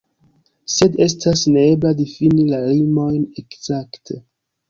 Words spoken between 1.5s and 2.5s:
neebla difini